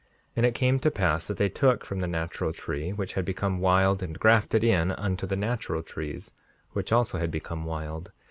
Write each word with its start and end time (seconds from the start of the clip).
5:55 0.29 0.31
And 0.37 0.45
it 0.47 0.55
came 0.55 0.79
to 0.79 0.89
pass 0.89 1.27
that 1.27 1.37
they 1.37 1.47
took 1.47 1.85
from 1.85 1.99
the 1.99 2.07
natural 2.07 2.51
tree 2.51 2.89
which 2.91 3.13
had 3.13 3.23
become 3.23 3.59
wild, 3.59 4.01
and 4.01 4.17
grafted 4.17 4.63
in 4.63 4.91
unto 4.93 5.27
the 5.27 5.35
natural 5.35 5.83
trees, 5.83 6.33
which 6.71 6.91
also 6.91 7.19
had 7.19 7.29
become 7.29 7.65
wild. 7.65 8.11